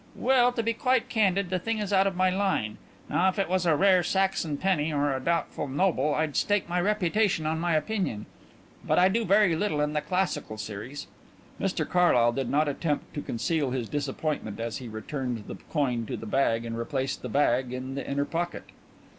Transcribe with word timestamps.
"Well, 0.15 0.51
to 0.53 0.63
be 0.63 0.73
quite 0.73 1.09
candid, 1.09 1.51
the 1.51 1.59
thing 1.59 1.77
is 1.77 1.93
out 1.93 2.07
of 2.07 2.15
my 2.15 2.31
line. 2.31 2.79
Now 3.07 3.29
if 3.29 3.37
it 3.37 3.47
was 3.47 3.67
a 3.67 3.75
rare 3.75 4.01
Saxon 4.01 4.57
penny 4.57 4.91
or 4.91 5.15
a 5.15 5.19
doubtful 5.19 5.67
noble 5.67 6.15
I'd 6.15 6.35
stake 6.35 6.67
my 6.67 6.81
reputation 6.81 7.45
on 7.45 7.59
my 7.59 7.75
opinion, 7.75 8.25
but 8.83 8.97
I 8.97 9.09
do 9.09 9.25
very 9.25 9.55
little 9.55 9.79
in 9.79 9.93
the 9.93 10.01
classical 10.01 10.57
series." 10.57 11.05
Mr 11.59 11.87
Carlyle 11.87 12.31
did 12.31 12.49
not 12.49 12.67
attempt 12.67 13.13
to 13.13 13.21
conceal 13.21 13.69
his 13.69 13.87
disappointment 13.87 14.59
as 14.59 14.77
he 14.77 14.87
returned 14.87 15.43
the 15.45 15.53
coin 15.71 16.07
to 16.07 16.17
the 16.17 16.25
bag 16.25 16.65
and 16.65 16.79
replaced 16.79 17.21
the 17.21 17.29
bag 17.29 17.71
in 17.71 17.93
the 17.93 18.09
inner 18.09 18.25
pocket. 18.25 18.63